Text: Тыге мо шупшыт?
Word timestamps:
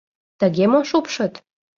Тыге 0.39 0.65
мо 0.71 0.79
шупшыт? 0.89 1.33